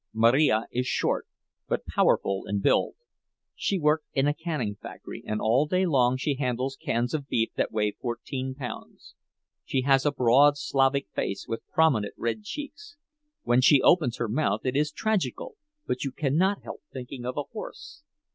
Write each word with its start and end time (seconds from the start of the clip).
Marija 0.13 0.65
is 0.71 0.87
short, 0.87 1.27
but 1.67 1.85
powerful 1.85 2.45
in 2.47 2.59
build. 2.59 2.95
She 3.53 3.77
works 3.77 4.05
in 4.13 4.25
a 4.25 4.33
canning 4.33 4.73
factory, 4.81 5.23
and 5.27 5.39
all 5.39 5.67
day 5.67 5.85
long 5.85 6.17
she 6.17 6.33
handles 6.37 6.75
cans 6.75 7.13
of 7.13 7.27
beef 7.27 7.51
that 7.55 7.71
weigh 7.71 7.91
fourteen 7.91 8.55
pounds. 8.55 9.13
She 9.63 9.81
has 9.83 10.03
a 10.03 10.11
broad 10.11 10.57
Slavic 10.57 11.05
face, 11.13 11.45
with 11.47 11.61
prominent 11.67 12.15
red 12.17 12.41
cheeks. 12.41 12.97
When 13.43 13.61
she 13.61 13.79
opens 13.83 14.17
her 14.17 14.27
mouth, 14.27 14.61
it 14.65 14.75
is 14.75 14.91
tragical, 14.91 15.55
but 15.85 16.03
you 16.03 16.11
cannot 16.11 16.63
help 16.63 16.81
thinking 16.91 17.23
of 17.23 17.37
a 17.37 17.43
horse. 17.53 18.01